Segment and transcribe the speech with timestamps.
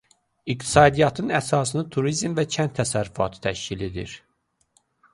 [0.53, 4.21] İqtisadiyyatın əsasını turizm və kənd təsərrüfatı təşkil edir.